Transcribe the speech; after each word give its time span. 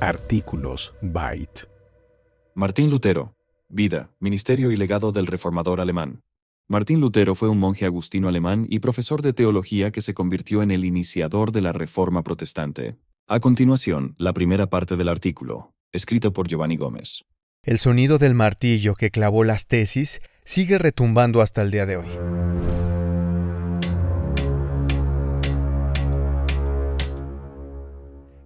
Artículos 0.00 0.92
Byte. 1.00 1.68
Martín 2.54 2.90
Lutero. 2.90 3.34
Vida, 3.70 4.10
ministerio 4.20 4.70
y 4.70 4.76
legado 4.76 5.10
del 5.10 5.26
reformador 5.26 5.80
alemán. 5.80 6.22
Martín 6.68 7.00
Lutero 7.00 7.34
fue 7.34 7.48
un 7.48 7.58
monje 7.58 7.86
agustino 7.86 8.28
alemán 8.28 8.66
y 8.68 8.80
profesor 8.80 9.22
de 9.22 9.32
teología 9.32 9.90
que 9.92 10.02
se 10.02 10.12
convirtió 10.12 10.62
en 10.62 10.70
el 10.70 10.84
iniciador 10.84 11.50
de 11.50 11.62
la 11.62 11.72
Reforma 11.72 12.22
protestante. 12.22 12.98
A 13.26 13.40
continuación, 13.40 14.14
la 14.18 14.34
primera 14.34 14.66
parte 14.66 14.96
del 14.96 15.08
artículo, 15.08 15.72
escrito 15.92 16.34
por 16.34 16.46
Giovanni 16.46 16.76
Gómez. 16.76 17.24
El 17.62 17.78
sonido 17.78 18.18
del 18.18 18.34
martillo 18.34 18.96
que 18.96 19.10
clavó 19.10 19.44
las 19.44 19.66
tesis 19.66 20.20
sigue 20.44 20.76
retumbando 20.76 21.40
hasta 21.40 21.62
el 21.62 21.70
día 21.70 21.86
de 21.86 21.96
hoy. 21.96 22.08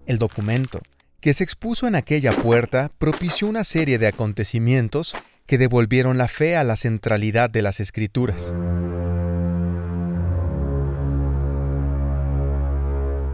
El 0.07 0.19
documento, 0.19 0.80
que 1.20 1.34
se 1.34 1.45
expuso 1.45 1.87
en 1.87 1.95
aquella 1.95 2.33
puerta, 2.33 2.91
propició 2.98 3.48
una 3.48 3.65
serie 3.65 3.98
de 3.98 4.06
acontecimientos 4.06 5.15
que 5.46 5.59
devolvieron 5.59 6.16
la 6.16 6.29
fe 6.29 6.56
a 6.56 6.65
la 6.65 6.77
centralidad 6.77 7.51
de 7.51 7.62
las 7.62 7.80
escrituras. 7.80 8.52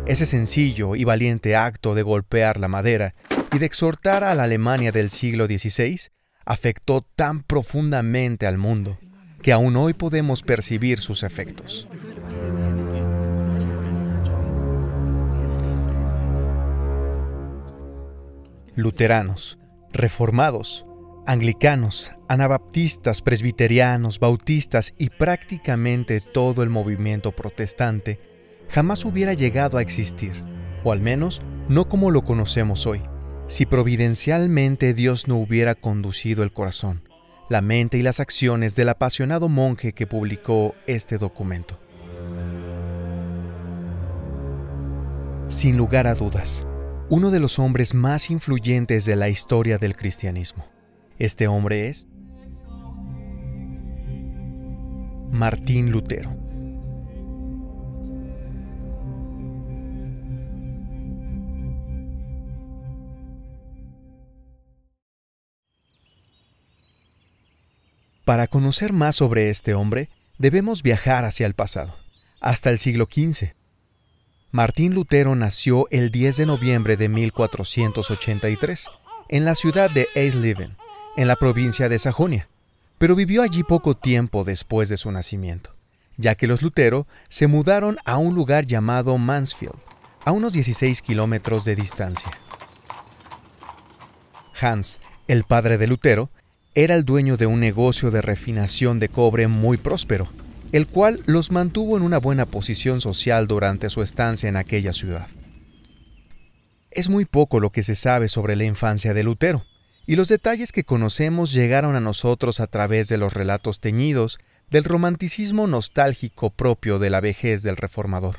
Ese 0.07 0.27
sencillo 0.27 0.95
y 0.95 1.05
valiente 1.05 1.57
acto 1.57 1.95
de 1.95 2.03
golpear 2.03 2.61
la 2.61 2.69
madera 2.69 3.15
y 3.53 3.59
de 3.59 3.67
exhortar 3.67 4.25
a 4.25 4.35
la 4.35 4.45
Alemania 4.45 4.93
del 4.93 5.11
siglo 5.11 5.47
XVI 5.47 6.01
afectó 6.45 7.03
tan 7.17 7.43
profundamente 7.43 8.47
al 8.47 8.57
mundo 8.57 8.99
que 9.43 9.53
aún 9.53 9.77
hoy 9.77 9.95
podemos 9.95 10.43
percibir 10.43 11.01
sus 11.01 11.23
efectos. 11.23 11.87
Luteranos, 18.77 19.59
reformados, 19.91 20.85
anglicanos, 21.27 22.13
anabaptistas, 22.29 23.23
presbiterianos, 23.23 24.21
bautistas 24.21 24.93
y 24.99 25.09
prácticamente 25.09 26.21
todo 26.21 26.63
el 26.63 26.69
movimiento 26.69 27.33
protestante 27.33 28.21
jamás 28.69 29.07
hubiera 29.07 29.33
llegado 29.33 29.79
a 29.79 29.83
existir, 29.83 30.45
o 30.85 30.93
al 30.93 31.01
menos 31.01 31.41
no 31.71 31.89
como 31.89 32.11
lo 32.11 32.23
conocemos 32.23 32.87
hoy, 32.87 33.01
si 33.49 33.65
providencialmente 33.65 34.93
Dios 34.93 35.27
no 35.27 35.37
hubiera 35.37 35.75
conducido 35.75 36.43
el 36.43 36.53
corazón, 36.53 37.09
la 37.49 37.63
mente 37.63 37.97
y 37.97 38.03
las 38.03 38.21
acciones 38.21 38.77
del 38.77 38.91
apasionado 38.91 39.49
monje 39.49 39.95
que 39.95 40.07
publicó 40.07 40.75
este 40.87 41.17
documento. 41.17 41.81
Sin 45.49 45.79
lugar 45.79 46.09
a 46.09 46.15
dudas, 46.15 46.67
uno 47.09 47.31
de 47.31 47.39
los 47.39 47.61
hombres 47.61 47.95
más 47.95 48.31
influyentes 48.31 49.05
de 49.05 49.15
la 49.15 49.29
historia 49.29 49.79
del 49.79 49.97
cristianismo. 49.97 50.67
Este 51.19 51.47
hombre 51.47 51.89
es 51.89 52.09
Martín 55.31 55.93
Lutero. 55.93 56.37
Para 68.25 68.49
conocer 68.49 68.93
más 68.93 69.15
sobre 69.15 69.51
este 69.51 69.75
hombre, 69.75 70.09
debemos 70.39 70.83
viajar 70.83 71.25
hacia 71.25 71.47
el 71.47 71.55
pasado, 71.55 71.95
hasta 72.41 72.71
el 72.71 72.81
siglo 72.81 73.07
XV. 73.09 73.55
Martín 74.57 74.95
Lutero 74.95 75.35
nació 75.35 75.87
el 75.91 76.11
10 76.11 76.39
de 76.39 76.47
noviembre 76.47 76.97
de 76.97 77.11
1483 77.11 78.89
en 79.29 79.45
la 79.45 79.55
ciudad 79.55 79.91
de 79.91 80.09
Eisleben, 80.15 80.79
en 81.19 81.29
la 81.29 81.37
provincia 81.37 81.91
de 81.91 81.99
Sajonia, 81.99 82.49
pero 82.97 83.15
vivió 83.15 83.43
allí 83.43 83.65
poco 83.65 83.99
tiempo 83.99 84.45
después 84.45 84.89
de 84.89 84.97
su 84.97 85.13
nacimiento, 85.13 85.75
ya 86.17 86.37
que 86.37 86.47
los 86.47 86.63
Lutero 86.63 87.07
se 87.29 87.49
mudaron 87.49 87.99
a 88.07 88.17
un 88.17 88.35
lugar 88.35 88.65
llamado 88.65 89.19
Mansfield, 89.19 89.77
a 90.25 90.33
unos 90.33 90.55
16 90.55 91.03
kilómetros 91.03 91.67
de 91.67 91.77
distancia. 91.77 92.31
Hans, 94.59 95.01
el 95.29 95.45
padre 95.45 95.77
de 95.77 95.87
Lutero, 95.87 96.31
era 96.75 96.95
el 96.95 97.05
dueño 97.05 97.37
de 97.37 97.45
un 97.45 97.61
negocio 97.61 98.11
de 98.11 98.23
refinación 98.23 99.01
de 99.01 99.11
cobre 99.11 99.49
muy 99.49 99.77
próspero, 99.77 100.31
el 100.73 100.87
cual 100.87 101.21
los 101.27 101.51
mantuvo 101.51 101.97
en 101.97 102.03
una 102.03 102.19
buena 102.19 102.47
posición 102.47 103.01
social 103.01 103.47
durante 103.47 103.91
su 103.91 104.03
estancia 104.03 104.49
en 104.49 104.57
aquella 104.57 104.93
ciudad. 104.93 105.29
Es 106.91 107.09
muy 107.09 107.25
poco 107.25 107.61
lo 107.61 107.71
que 107.71 107.83
se 107.83 107.95
sabe 107.95 108.29
sobre 108.29 108.57
la 108.57 108.65
infancia 108.65 109.15
de 109.15 109.23
Lutero, 109.23 109.65
y 110.07 110.17
los 110.17 110.29
detalles 110.29 110.73
que 110.73 110.85
conocemos 110.85 111.53
llegaron 111.53 111.97
a 111.97 112.01
nosotros 112.01 112.61
a 112.61 112.67
través 112.69 113.09
de 113.09 113.19
los 113.19 113.33
relatos 113.33 113.81
teñidos 113.81 114.39
del 114.71 114.85
romanticismo 114.85 115.67
nostálgico 115.67 116.51
propio 116.51 116.99
de 116.99 117.11
la 117.11 117.21
vejez 117.21 117.63
del 117.63 117.77
reformador. 117.77 118.39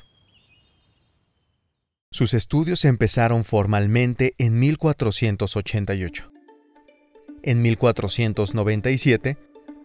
Sus 2.10 2.34
estudios 2.34 2.86
empezaron 2.86 3.44
formalmente 3.44 4.34
en 4.38 4.58
1488 4.60 6.32
en 7.48 7.62
1497, 7.62 9.38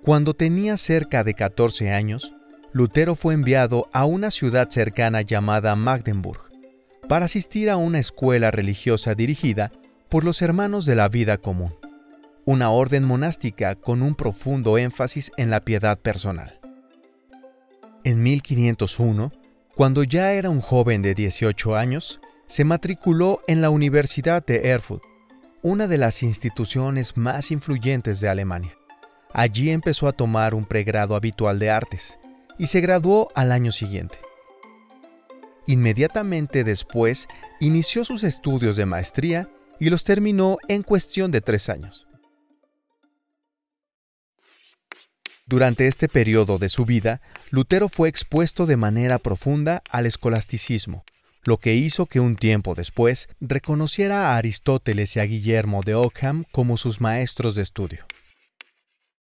cuando 0.03 0.35
tenía 0.35 0.77
cerca 0.77 1.23
de 1.23 1.35
14 1.35 1.93
años, 1.93 2.35
Lutero 2.73 3.15
fue 3.15 3.35
enviado 3.35 3.89
a 3.93 4.05
una 4.05 4.33
ciudad 4.33 4.69
cercana 4.69 5.23
llamada 5.23 5.77
Magdeburg 5.77 6.51
para 7.09 7.27
asistir 7.27 7.71
a 7.71 7.77
una 7.77 8.01
escuela 8.01 8.51
religiosa 8.51 9.15
dirigida 9.15 9.71
por 10.09 10.25
los 10.25 10.43
hermanos 10.43 10.87
de 10.87 10.97
la 10.97 11.09
vida 11.09 11.39
común, 11.39 11.75
una 12.45 12.71
orden 12.71 13.05
monástica 13.05 13.77
con 13.77 14.03
un 14.03 14.17
profundo 14.17 14.77
énfasis 14.77 15.31
en 15.37 15.51
la 15.51 15.61
piedad 15.61 15.99
personal. 15.99 16.59
En 18.03 18.23
1501, 18.25 19.33
cuando 19.77 20.03
ya 20.03 20.33
era 20.33 20.51
un 20.51 20.61
joven 20.61 21.03
de 21.03 21.15
18 21.15 21.77
años, 21.77 22.21
se 22.49 22.65
matriculó 22.65 23.41
en 23.47 23.61
la 23.61 23.71
Universidad 23.71 24.45
de 24.45 24.71
Erfurt 24.71 25.05
una 25.63 25.87
de 25.87 25.99
las 25.99 26.25
instituciones 26.25 27.17
más 27.17 27.53
influyentes 27.53 28.21
de 28.21 28.29
Alemania. 28.29 28.77
Allí 29.35 29.71
empezó 29.71 30.09
a 30.09 30.13
tomar 30.13 30.55
un 30.55 30.67
pregrado 30.67 31.17
habitual 31.17 31.59
de 31.59 31.71
artes 31.71 32.19
y 32.59 32.67
se 32.67 32.81
graduó 32.81 33.29
al 33.35 33.53
año 33.53 33.73
siguiente. 33.73 34.19
Inmediatamente 35.67 36.65
después 36.65 37.29
inició 37.61 38.05
sus 38.05 38.25
estudios 38.25 38.77
de 38.77 38.87
maestría 38.87 39.49
y 39.79 39.91
los 39.91 40.05
terminó 40.05 40.59
en 40.69 40.83
cuestión 40.83 41.31
de 41.31 41.41
tres 41.41 41.69
años. 41.69 42.07
Durante 45.47 45.87
este 45.87 46.09
periodo 46.09 46.59
de 46.59 46.69
su 46.69 46.85
vida, 46.85 47.21
Lutero 47.51 47.89
fue 47.89 48.09
expuesto 48.09 48.65
de 48.65 48.77
manera 48.77 49.19
profunda 49.19 49.83
al 49.91 50.07
escolasticismo, 50.07 51.05
lo 51.43 51.59
que 51.59 51.75
hizo 51.75 52.07
que 52.07 52.21
un 52.21 52.37
tiempo 52.37 52.75
después 52.75 53.29
reconociera 53.41 54.29
a 54.29 54.37
Aristóteles 54.37 55.17
y 55.17 55.21
a 55.21 55.25
Guillermo 55.25 55.83
de 55.85 55.95
Ockham 55.95 56.45
como 56.53 56.77
sus 56.77 57.01
maestros 57.01 57.55
de 57.55 57.63
estudio. 57.63 58.07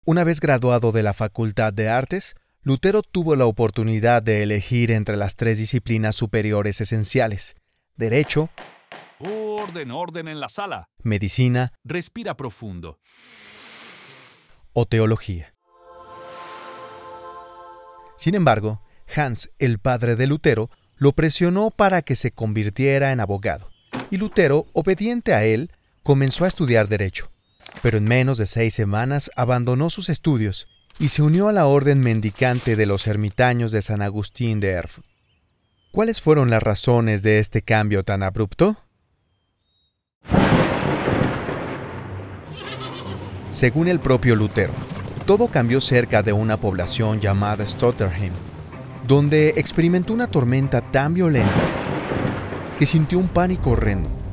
Una 0.06 0.22
vez 0.22 0.38
graduado 0.40 0.92
de 0.92 1.02
la 1.02 1.14
Facultad 1.14 1.72
de 1.72 1.88
Artes, 1.88 2.34
Lutero 2.62 3.02
tuvo 3.02 3.36
la 3.36 3.46
oportunidad 3.46 4.22
de 4.22 4.42
elegir 4.42 4.90
entre 4.90 5.16
las 5.16 5.34
tres 5.34 5.56
disciplinas 5.56 6.14
superiores 6.14 6.80
esenciales, 6.82 7.56
Derecho, 7.96 8.50
Orden, 9.18 9.90
orden 9.92 10.28
en 10.28 10.40
la 10.40 10.50
sala. 10.50 10.90
Medicina, 11.02 11.72
Respira 11.84 12.36
profundo. 12.36 12.98
o 14.74 14.84
Teología. 14.84 15.54
Sin 18.18 18.34
embargo, 18.34 18.82
Hans, 19.16 19.50
el 19.58 19.78
padre 19.78 20.16
de 20.16 20.26
Lutero, 20.26 20.68
lo 20.98 21.12
presionó 21.12 21.70
para 21.70 22.02
que 22.02 22.16
se 22.16 22.30
convirtiera 22.30 23.12
en 23.12 23.20
abogado, 23.20 23.70
y 24.10 24.18
Lutero, 24.18 24.66
obediente 24.74 25.32
a 25.32 25.44
él, 25.44 25.70
comenzó 26.02 26.44
a 26.44 26.48
estudiar 26.48 26.88
derecho, 26.88 27.30
pero 27.82 27.98
en 27.98 28.04
menos 28.04 28.38
de 28.38 28.46
seis 28.46 28.74
semanas 28.74 29.30
abandonó 29.36 29.90
sus 29.90 30.08
estudios 30.08 30.68
y 30.98 31.08
se 31.08 31.22
unió 31.22 31.48
a 31.48 31.52
la 31.52 31.66
orden 31.66 32.00
mendicante 32.00 32.76
de 32.76 32.86
los 32.86 33.06
ermitaños 33.06 33.72
de 33.72 33.82
San 33.82 34.02
Agustín 34.02 34.60
de 34.60 34.70
Erfurt. 34.70 35.06
¿Cuáles 35.90 36.20
fueron 36.20 36.50
las 36.50 36.62
razones 36.62 37.22
de 37.22 37.38
este 37.38 37.62
cambio 37.62 38.02
tan 38.02 38.22
abrupto? 38.22 38.76
Según 43.52 43.86
el 43.86 44.00
propio 44.00 44.34
Lutero, 44.34 44.72
todo 45.26 45.46
cambió 45.46 45.80
cerca 45.80 46.24
de 46.24 46.32
una 46.32 46.56
población 46.56 47.20
llamada 47.20 47.64
Stotterheim, 47.64 48.32
donde 49.06 49.50
experimentó 49.56 50.12
una 50.12 50.26
tormenta 50.26 50.80
tan 50.80 51.14
violenta 51.14 51.62
que 52.78 52.86
sintió 52.86 53.18
un 53.20 53.28
pánico 53.28 53.70
horrendo. 53.70 54.23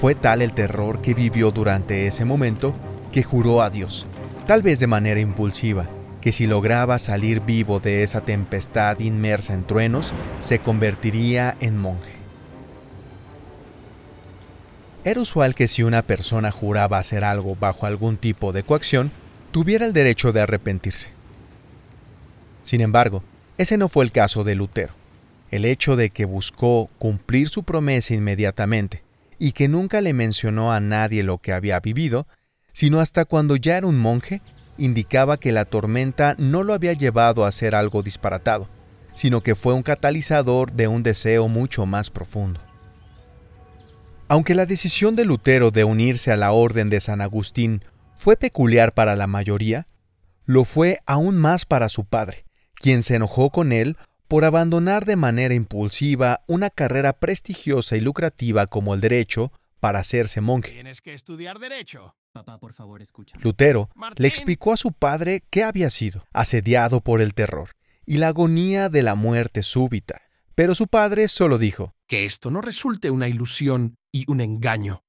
Fue 0.00 0.14
tal 0.14 0.42
el 0.42 0.52
terror 0.52 1.00
que 1.00 1.14
vivió 1.14 1.50
durante 1.50 2.06
ese 2.06 2.26
momento 2.26 2.74
que 3.12 3.22
juró 3.22 3.62
a 3.62 3.70
Dios, 3.70 4.06
tal 4.46 4.60
vez 4.60 4.78
de 4.78 4.86
manera 4.86 5.20
impulsiva, 5.20 5.86
que 6.20 6.32
si 6.32 6.46
lograba 6.46 6.98
salir 6.98 7.40
vivo 7.40 7.80
de 7.80 8.02
esa 8.02 8.20
tempestad 8.20 9.00
inmersa 9.00 9.54
en 9.54 9.64
truenos, 9.64 10.12
se 10.40 10.58
convertiría 10.58 11.56
en 11.60 11.78
monje. 11.78 12.12
Era 15.02 15.20
usual 15.20 15.54
que 15.54 15.66
si 15.66 15.82
una 15.82 16.02
persona 16.02 16.50
juraba 16.50 16.98
hacer 16.98 17.24
algo 17.24 17.56
bajo 17.58 17.86
algún 17.86 18.18
tipo 18.18 18.52
de 18.52 18.64
coacción, 18.64 19.12
tuviera 19.50 19.86
el 19.86 19.94
derecho 19.94 20.32
de 20.32 20.42
arrepentirse. 20.42 21.08
Sin 22.64 22.82
embargo, 22.82 23.22
ese 23.56 23.78
no 23.78 23.88
fue 23.88 24.04
el 24.04 24.12
caso 24.12 24.44
de 24.44 24.56
Lutero. 24.56 24.92
El 25.50 25.64
hecho 25.64 25.96
de 25.96 26.10
que 26.10 26.26
buscó 26.26 26.90
cumplir 26.98 27.48
su 27.48 27.62
promesa 27.62 28.12
inmediatamente 28.12 29.05
y 29.38 29.52
que 29.52 29.68
nunca 29.68 30.00
le 30.00 30.12
mencionó 30.12 30.72
a 30.72 30.80
nadie 30.80 31.22
lo 31.22 31.38
que 31.38 31.52
había 31.52 31.80
vivido, 31.80 32.26
sino 32.72 33.00
hasta 33.00 33.24
cuando 33.24 33.56
ya 33.56 33.78
era 33.78 33.86
un 33.86 33.98
monje, 33.98 34.42
indicaba 34.78 35.38
que 35.38 35.52
la 35.52 35.64
tormenta 35.64 36.34
no 36.38 36.62
lo 36.62 36.74
había 36.74 36.92
llevado 36.92 37.44
a 37.44 37.48
hacer 37.48 37.74
algo 37.74 38.02
disparatado, 38.02 38.68
sino 39.14 39.42
que 39.42 39.54
fue 39.54 39.72
un 39.72 39.82
catalizador 39.82 40.72
de 40.72 40.88
un 40.88 41.02
deseo 41.02 41.48
mucho 41.48 41.86
más 41.86 42.10
profundo. 42.10 42.60
Aunque 44.28 44.54
la 44.54 44.66
decisión 44.66 45.14
de 45.14 45.24
Lutero 45.24 45.70
de 45.70 45.84
unirse 45.84 46.32
a 46.32 46.36
la 46.36 46.52
Orden 46.52 46.90
de 46.90 47.00
San 47.00 47.20
Agustín 47.20 47.82
fue 48.14 48.36
peculiar 48.36 48.92
para 48.92 49.14
la 49.14 49.26
mayoría, 49.26 49.86
lo 50.44 50.64
fue 50.64 51.00
aún 51.06 51.36
más 51.36 51.64
para 51.64 51.88
su 51.88 52.04
padre, 52.04 52.44
quien 52.74 53.02
se 53.02 53.14
enojó 53.14 53.50
con 53.50 53.72
él 53.72 53.96
por 54.28 54.44
abandonar 54.44 55.04
de 55.04 55.16
manera 55.16 55.54
impulsiva 55.54 56.42
una 56.46 56.70
carrera 56.70 57.12
prestigiosa 57.14 57.96
y 57.96 58.00
lucrativa 58.00 58.66
como 58.66 58.94
el 58.94 59.00
derecho 59.00 59.52
para 59.80 60.00
hacerse 60.00 60.40
monje. 60.40 60.72
Tienes 60.72 61.00
que 61.00 61.14
estudiar 61.14 61.58
derecho. 61.58 62.16
Papá, 62.32 62.58
por 62.58 62.72
favor, 62.72 63.00
escucha. 63.00 63.38
Lutero 63.40 63.88
Martín. 63.94 64.22
le 64.22 64.28
explicó 64.28 64.72
a 64.72 64.76
su 64.76 64.92
padre 64.92 65.42
qué 65.50 65.62
había 65.62 65.90
sido, 65.90 66.24
asediado 66.32 67.00
por 67.00 67.20
el 67.20 67.34
terror 67.34 67.70
y 68.04 68.18
la 68.18 68.28
agonía 68.28 68.88
de 68.88 69.02
la 69.02 69.14
muerte 69.14 69.62
súbita. 69.62 70.22
Pero 70.54 70.74
su 70.74 70.86
padre 70.86 71.28
solo 71.28 71.58
dijo, 71.58 71.94
Que 72.06 72.24
esto 72.24 72.50
no 72.50 72.60
resulte 72.62 73.10
una 73.10 73.28
ilusión 73.28 73.96
y 74.12 74.30
un 74.30 74.40
engaño. 74.40 75.02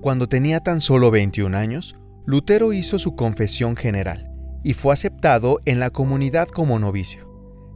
Cuando 0.00 0.28
tenía 0.28 0.60
tan 0.60 0.80
solo 0.80 1.10
21 1.10 1.56
años, 1.56 1.96
Lutero 2.26 2.72
hizo 2.72 2.98
su 2.98 3.16
confesión 3.16 3.76
general 3.76 4.30
y 4.62 4.74
fue 4.74 4.92
aceptado 4.92 5.60
en 5.64 5.80
la 5.80 5.90
comunidad 5.90 6.48
como 6.48 6.78
novicio. 6.78 7.27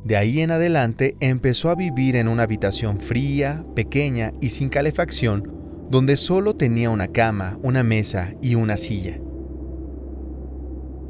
De 0.04 0.16
ahí 0.16 0.40
en 0.40 0.50
adelante 0.50 1.16
empezó 1.20 1.70
a 1.70 1.76
vivir 1.76 2.16
en 2.16 2.26
una 2.28 2.42
habitación 2.42 2.98
fría, 2.98 3.64
pequeña 3.74 4.32
y 4.40 4.50
sin 4.50 4.68
calefacción, 4.68 5.52
donde 5.90 6.16
solo 6.16 6.56
tenía 6.56 6.90
una 6.90 7.08
cama, 7.08 7.58
una 7.62 7.82
mesa 7.82 8.34
y 8.40 8.56
una 8.56 8.76
silla. 8.76 9.18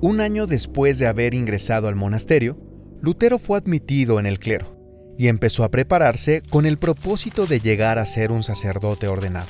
Un 0.00 0.20
año 0.20 0.46
después 0.46 0.98
de 0.98 1.06
haber 1.06 1.32
ingresado 1.32 1.88
al 1.88 1.94
monasterio, 1.94 2.58
Lutero 3.00 3.38
fue 3.38 3.58
admitido 3.58 4.18
en 4.18 4.26
el 4.26 4.38
clero 4.38 4.76
y 5.16 5.28
empezó 5.28 5.64
a 5.64 5.70
prepararse 5.70 6.42
con 6.50 6.66
el 6.66 6.76
propósito 6.78 7.46
de 7.46 7.60
llegar 7.60 7.98
a 7.98 8.06
ser 8.06 8.32
un 8.32 8.42
sacerdote 8.42 9.08
ordenado. 9.08 9.46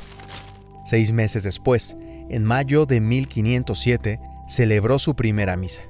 Seis 0.84 1.12
meses 1.12 1.42
después, 1.42 1.96
en 2.28 2.44
mayo 2.44 2.86
de 2.86 3.00
1507, 3.00 4.20
celebró 4.48 4.98
su 4.98 5.14
primera 5.14 5.56
misa. 5.56 5.82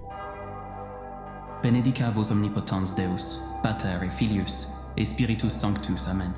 Benedica 1.62 2.10
vos 2.10 2.28
omnipotens 2.30 2.96
Deus, 2.96 3.40
Pater 3.62 4.02
et 4.02 4.10
Filius, 4.10 4.66
et 4.96 5.06
Spiritus 5.06 5.52
Sanctus. 5.52 6.08
Amen. 6.08 6.34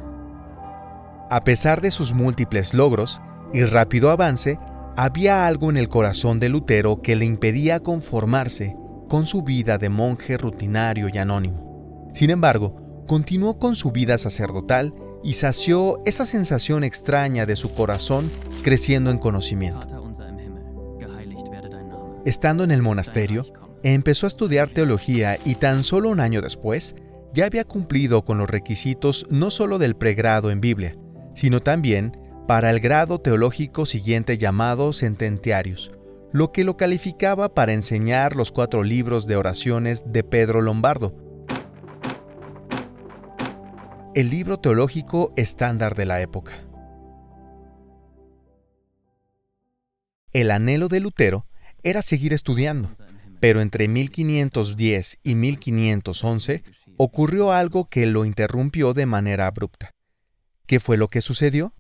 A 1.31 1.41
pesar 1.41 1.81
de 1.81 1.91
sus 1.91 2.13
múltiples 2.13 2.75
logros 2.75 3.23
y 3.53 3.65
rápido 3.65 4.11
avance, 4.11 4.59
había 4.97 5.47
algo 5.47 5.71
en 5.71 5.79
el 5.79 5.89
corazón 5.89 6.41
de 6.41 6.51
Lutero 6.51 7.01
que 7.01 7.17
le 7.17 7.25
impedía 7.25 7.81
conformarse 7.81 8.77
con 9.09 9.25
su 9.25 9.43
vida 9.43 9.79
de 9.79 9.89
monje 9.89 10.37
rutinario 10.37 11.09
y 11.13 11.17
anónimo. 11.17 12.11
Sin 12.13 12.29
embargo, 12.29 13.05
continuó 13.07 13.59
con 13.59 13.77
su 13.77 13.93
vida 13.93 14.19
sacerdotal 14.19 14.95
y 15.23 15.35
sació 15.35 16.03
esa 16.05 16.27
sensación 16.27 16.85
extraña 16.85 17.47
de 17.47 17.57
su 17.57 17.73
corazón 17.73 18.31
creciendo 18.63 19.11
en 19.11 19.19
conocimiento. 19.19 19.87
Estando 22.27 22.63
en 22.65 22.71
el 22.71 22.83
monasterio. 22.83 23.64
Empezó 23.93 24.27
a 24.27 24.29
estudiar 24.29 24.71
teología 24.71 25.39
y 25.45 25.57
tan 25.57 25.85
solo 25.85 26.09
un 26.09 26.21
año 26.21 26.41
después 26.41 26.95
ya 27.35 27.45
había 27.45 27.65
cumplido 27.65 28.25
con 28.25 28.39
los 28.39 28.49
requisitos 28.49 29.27
no 29.29 29.51
solo 29.51 29.79
del 29.79 29.95
pregrado 29.95 30.51
en 30.51 30.61
Biblia, 30.61 30.97
sino 31.35 31.61
también 31.61 32.17
para 32.49 32.71
el 32.71 32.81
grado 32.81 33.21
teológico 33.21 33.85
siguiente 33.85 34.39
llamado 34.39 34.93
Sententiarius, 34.93 35.93
lo 36.33 36.53
que 36.53 36.65
lo 36.65 36.77
calificaba 36.77 37.55
para 37.55 37.73
enseñar 37.73 38.37
los 38.37 38.53
cuatro 38.53 38.83
libros 38.83 39.27
de 39.27 39.37
oraciones 39.37 40.05
de 40.07 40.25
Pedro 40.25 40.63
Lombardo, 40.63 41.15
el 44.15 44.31
libro 44.31 44.61
teológico 44.61 45.33
estándar 45.37 45.95
de 45.97 46.07
la 46.07 46.21
época. 46.21 46.53
El 50.33 50.51
anhelo 50.51 50.89
de 50.89 51.01
Lutero 51.01 51.47
era 51.83 52.01
seguir 52.01 52.33
estudiando. 52.33 52.91
Pero 53.45 53.61
entre 53.61 53.89
1510 53.89 55.19
y 55.23 55.35
1511 55.35 56.63
ocurrió 56.97 57.53
algo 57.53 57.85
que 57.85 58.07
lo 58.07 58.25
interrumpió 58.25 58.95
de 58.95 59.05
manera 59.05 59.47
abrupta. 59.47 59.91
¿Qué 60.65 60.81
fue 60.81 60.97
lo 60.97 61.09
que 61.09 61.21
sucedió? 61.21 61.75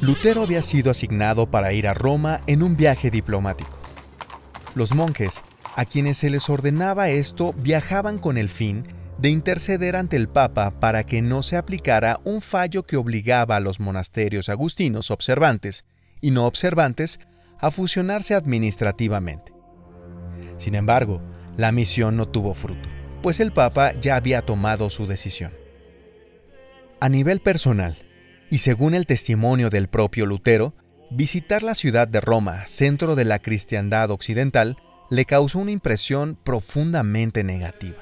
Lutero 0.00 0.42
había 0.42 0.62
sido 0.62 0.90
asignado 0.90 1.50
para 1.50 1.74
ir 1.74 1.86
a 1.86 1.92
Roma 1.92 2.40
en 2.46 2.62
un 2.62 2.78
viaje 2.78 3.10
diplomático. 3.10 3.78
Los 4.74 4.94
monjes, 4.94 5.42
a 5.76 5.84
quienes 5.84 6.16
se 6.16 6.30
les 6.30 6.48
ordenaba 6.48 7.10
esto, 7.10 7.52
viajaban 7.52 8.18
con 8.18 8.38
el 8.38 8.48
fin 8.48 8.86
de 9.18 9.28
interceder 9.28 9.96
ante 9.96 10.16
el 10.16 10.30
Papa 10.30 10.80
para 10.80 11.04
que 11.04 11.20
no 11.20 11.42
se 11.42 11.58
aplicara 11.58 12.20
un 12.24 12.40
fallo 12.40 12.84
que 12.84 12.96
obligaba 12.96 13.56
a 13.56 13.60
los 13.60 13.80
monasterios 13.80 14.48
agustinos 14.48 15.10
observantes 15.10 15.84
y 16.22 16.30
no 16.30 16.46
observantes 16.46 17.20
a 17.58 17.70
fusionarse 17.70 18.32
administrativamente. 18.34 19.59
Sin 20.60 20.74
embargo, 20.74 21.22
la 21.56 21.72
misión 21.72 22.18
no 22.18 22.28
tuvo 22.28 22.52
fruto, 22.52 22.86
pues 23.22 23.40
el 23.40 23.50
Papa 23.50 23.94
ya 23.98 24.16
había 24.16 24.42
tomado 24.42 24.90
su 24.90 25.06
decisión. 25.06 25.52
A 27.00 27.08
nivel 27.08 27.40
personal, 27.40 27.96
y 28.50 28.58
según 28.58 28.92
el 28.92 29.06
testimonio 29.06 29.70
del 29.70 29.88
propio 29.88 30.26
Lutero, 30.26 30.74
visitar 31.10 31.62
la 31.62 31.74
ciudad 31.74 32.06
de 32.08 32.20
Roma, 32.20 32.66
centro 32.66 33.16
de 33.16 33.24
la 33.24 33.38
cristiandad 33.38 34.10
occidental, 34.10 34.76
le 35.08 35.24
causó 35.24 35.60
una 35.60 35.70
impresión 35.70 36.36
profundamente 36.44 37.42
negativa. 37.42 37.96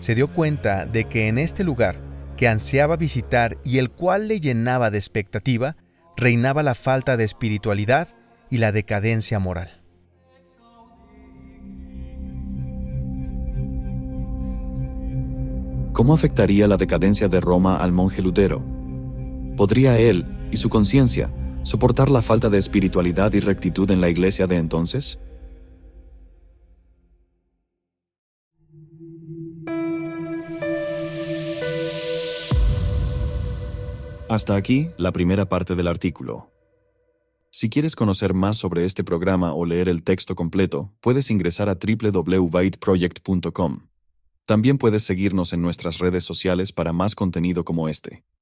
Se 0.00 0.16
dio 0.16 0.32
cuenta 0.32 0.84
de 0.84 1.04
que 1.04 1.28
en 1.28 1.38
este 1.38 1.62
lugar, 1.62 2.00
que 2.36 2.48
ansiaba 2.48 2.96
visitar 2.96 3.56
y 3.62 3.78
el 3.78 3.90
cual 3.90 4.26
le 4.26 4.40
llenaba 4.40 4.90
de 4.90 4.98
expectativa, 4.98 5.76
reinaba 6.16 6.64
la 6.64 6.74
falta 6.74 7.16
de 7.16 7.22
espiritualidad 7.22 8.08
y 8.50 8.56
la 8.56 8.72
decadencia 8.72 9.38
moral. 9.38 9.77
¿Cómo 15.98 16.14
afectaría 16.14 16.66
la 16.68 16.76
decadencia 16.76 17.26
de 17.26 17.40
Roma 17.40 17.78
al 17.78 17.90
monje 17.90 18.22
Lutero? 18.22 18.62
¿Podría 19.56 19.98
él 19.98 20.24
y 20.52 20.56
su 20.56 20.68
conciencia 20.68 21.34
soportar 21.64 22.08
la 22.08 22.22
falta 22.22 22.48
de 22.48 22.58
espiritualidad 22.58 23.32
y 23.32 23.40
rectitud 23.40 23.90
en 23.90 24.00
la 24.00 24.08
iglesia 24.08 24.46
de 24.46 24.58
entonces? 24.58 25.18
Hasta 34.28 34.54
aquí 34.54 34.90
la 34.98 35.10
primera 35.10 35.48
parte 35.48 35.74
del 35.74 35.88
artículo. 35.88 36.52
Si 37.50 37.68
quieres 37.68 37.96
conocer 37.96 38.34
más 38.34 38.56
sobre 38.56 38.84
este 38.84 39.02
programa 39.02 39.52
o 39.52 39.66
leer 39.66 39.88
el 39.88 40.04
texto 40.04 40.36
completo, 40.36 40.92
puedes 41.00 41.28
ingresar 41.32 41.68
a 41.68 41.74
www.byteproject.com. 41.74 43.80
También 44.48 44.78
puedes 44.78 45.02
seguirnos 45.02 45.52
en 45.52 45.60
nuestras 45.60 45.98
redes 45.98 46.24
sociales 46.24 46.72
para 46.72 46.94
más 46.94 47.14
contenido 47.14 47.66
como 47.66 47.86
este. 47.86 48.24